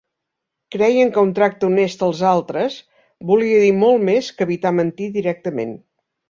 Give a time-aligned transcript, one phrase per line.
[0.75, 2.77] Creien que un tracte honest als altres
[3.33, 5.79] volia dir molt més que evitar mentir directament.